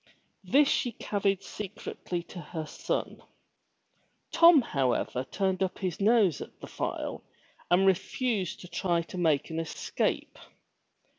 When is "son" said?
2.65-3.21